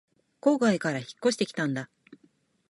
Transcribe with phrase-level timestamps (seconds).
[0.41, 1.87] 郊外から引っ越してきたんだ